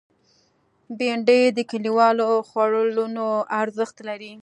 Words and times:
بېنډۍ 0.97 1.43
د 1.57 1.59
کلیوالو 1.71 2.29
خوړونو 2.47 3.27
ارزښت 3.61 3.97
لري 4.07 4.33